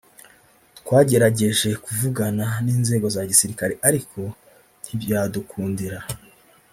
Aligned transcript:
twagerageje 0.79 1.69
kuvugana 1.83 2.45
n’inzego 2.65 3.05
za 3.15 3.21
gisirikare 3.29 3.73
ariko 3.87 4.19
ntibyadukundira 4.83 5.99